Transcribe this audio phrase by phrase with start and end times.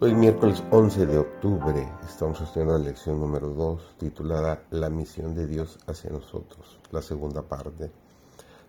[0.00, 5.48] Hoy miércoles 11 de octubre estamos estudiando la lección número 2 titulada La misión de
[5.48, 7.90] Dios hacia nosotros, la segunda parte.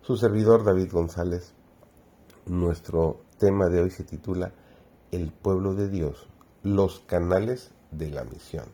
[0.01, 1.53] Su servidor David González,
[2.47, 4.53] nuestro tema de hoy se titula
[5.11, 6.27] El pueblo de Dios,
[6.63, 8.65] los canales de la misión.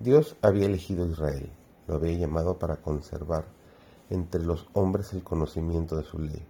[0.00, 1.52] Dios había elegido a Israel,
[1.86, 3.44] lo había llamado para conservar
[4.10, 6.44] entre los hombres el conocimiento de su ley,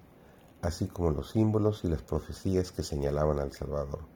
[0.63, 4.14] así como los símbolos y las profecías que señalaban al Salvador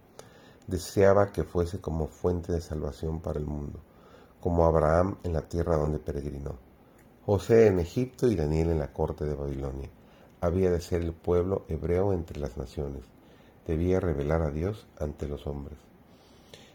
[0.68, 3.80] deseaba que fuese como fuente de salvación para el mundo,
[4.38, 6.56] como Abraham en la tierra donde peregrinó,
[7.24, 9.90] José en Egipto y Daniel en la corte de Babilonia.
[10.40, 13.02] Había de ser el pueblo hebreo entre las naciones,
[13.66, 15.78] debía revelar a Dios ante los hombres.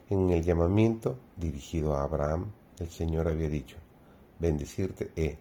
[0.09, 3.77] En el llamamiento dirigido a Abraham, el Señor había dicho,
[4.39, 5.37] bendecirte he,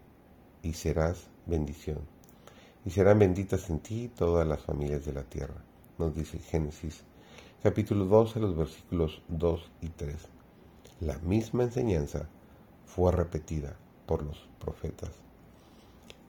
[0.63, 2.01] y serás bendición,
[2.85, 5.65] y serán benditas en ti todas las familias de la tierra,
[5.99, 7.03] nos dice Génesis
[7.63, 10.17] capítulo 12, los versículos 2 y 3.
[10.99, 12.29] La misma enseñanza
[12.87, 15.11] fue repetida por los profetas.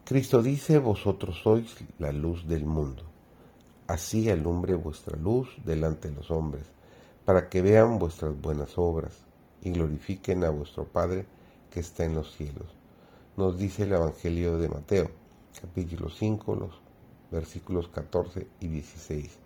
[0.06, 3.02] Cristo dice, vosotros sois la luz del mundo.
[3.88, 6.66] Así alumbre vuestra luz delante de los hombres,
[7.26, 9.14] para que vean vuestras buenas obras
[9.64, 11.26] y glorifiquen a vuestro Padre
[11.72, 12.68] que está en los cielos.
[13.38, 15.10] Nos dice el Evangelio de Mateo,
[15.60, 16.80] capítulo 5, los
[17.32, 19.43] versículos 14 y 16.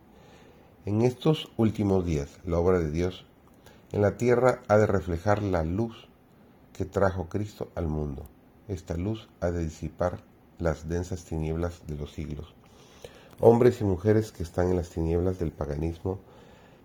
[0.87, 3.25] En estos últimos días, la obra de Dios
[3.91, 6.07] en la tierra ha de reflejar la luz
[6.71, 8.25] que trajo Cristo al mundo.
[8.69, 10.23] Esta luz ha de disipar
[10.59, 12.55] las densas tinieblas de los siglos.
[13.41, 16.19] Hombres y mujeres que están en las tinieblas del paganismo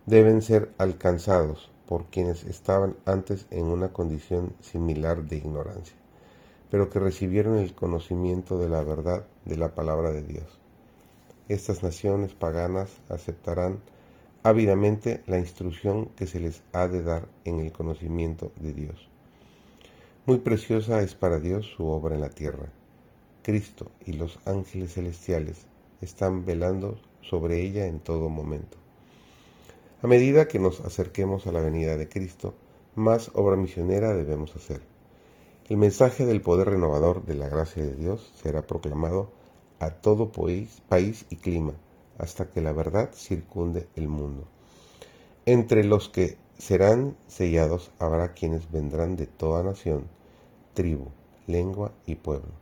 [0.07, 5.95] deben ser alcanzados por quienes estaban antes en una condición similar de ignorancia,
[6.73, 10.62] pero que recibieron el conocimiento de la verdad de la palabra de Dios.
[11.53, 13.81] Estas naciones paganas aceptarán
[14.43, 19.07] ávidamente la instrucción que se les ha de dar en el conocimiento de Dios.
[20.25, 22.73] Muy preciosa es para Dios su obra en la tierra.
[23.43, 25.67] Cristo y los ángeles celestiales
[26.01, 28.79] están velando sobre ella en todo momento.
[30.01, 32.55] A medida que nos acerquemos a la venida de Cristo,
[32.95, 34.81] más obra misionera debemos hacer.
[35.69, 39.42] El mensaje del poder renovador de la gracia de Dios será proclamado
[39.83, 41.75] a todo país, y clima,
[42.17, 44.47] hasta que la verdad circunde el mundo.
[45.45, 50.07] Entre los que serán sellados habrá quienes vendrán de toda nación,
[50.73, 51.09] tribu,
[51.49, 52.53] lengua y pueblo.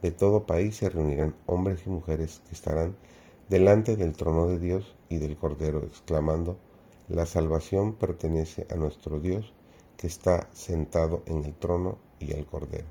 [0.00, 2.94] De todo país se reunirán hombres y mujeres que estarán
[3.48, 6.56] delante del trono de Dios y del Cordero, exclamando,
[7.08, 9.52] La salvación pertenece a nuestro Dios
[9.96, 12.86] que está sentado en el trono y al Cordero.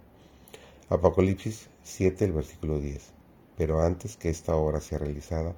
[0.90, 3.19] Apocalipsis 7, el versículo 10
[3.60, 5.54] pero antes que esta obra sea realizada,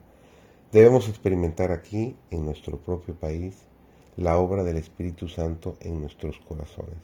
[0.72, 3.56] debemos experimentar aquí, en nuestro propio país,
[4.17, 6.97] la obra del Espíritu Santo en nuestros corazones.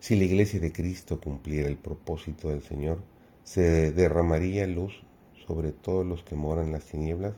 [0.00, 2.98] Si la iglesia de Cristo cumpliera el propósito del Señor,
[3.42, 5.02] se derramaría luz
[5.46, 7.32] sobre todos los que moran en las tinieblas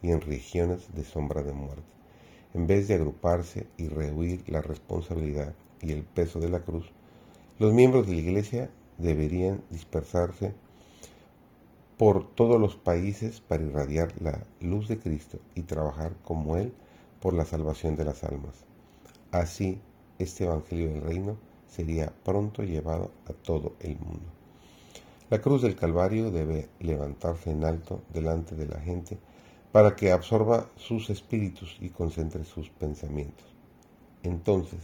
[0.00, 1.82] y en regiones de sombra de muerte.
[2.54, 5.52] En vez de agruparse y rehuir la responsabilidad
[5.82, 6.90] y el peso de la cruz,
[7.58, 10.54] los miembros de la iglesia deberían dispersarse
[11.96, 16.72] por todos los países para irradiar la luz de Cristo y trabajar como Él
[17.20, 18.64] por la salvación de las almas.
[19.30, 19.80] Así,
[20.18, 21.36] este Evangelio del Reino
[21.68, 24.26] sería pronto llevado a todo el mundo.
[25.30, 29.18] La cruz del Calvario debe levantarse en alto delante de la gente
[29.72, 33.46] para que absorba sus espíritus y concentre sus pensamientos.
[34.22, 34.80] Entonces,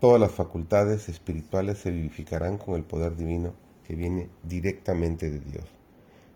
[0.00, 3.52] todas las facultades espirituales se vivificarán con el poder divino
[3.84, 5.79] que viene directamente de Dios.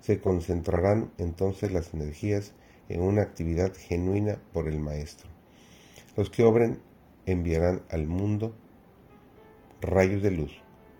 [0.05, 2.53] Se concentrarán entonces las energías
[2.91, 5.31] en una actividad genuina por el Maestro.
[6.15, 6.79] Los que obren
[7.25, 8.55] enviarán al mundo
[9.81, 10.53] rayos de luz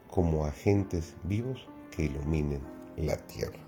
[0.09, 2.63] como agentes vivos que iluminen
[2.97, 3.59] la tierra.